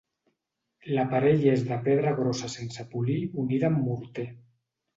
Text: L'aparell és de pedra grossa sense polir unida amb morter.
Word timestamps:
L'aparell 0.93 1.45
és 1.51 1.67
de 1.67 1.77
pedra 1.89 2.15
grossa 2.21 2.51
sense 2.55 2.89
polir 2.97 3.21
unida 3.45 3.71
amb 3.73 3.87
morter. 3.87 4.31